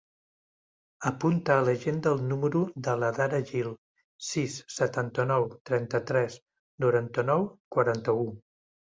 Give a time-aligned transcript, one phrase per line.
[1.07, 3.67] Apunta a l'agenda el número de l'Adhara Gil:
[4.29, 6.39] sis, setanta-nou, trenta-tres,
[6.85, 7.45] noranta-nou,
[7.77, 8.25] quaranta-u.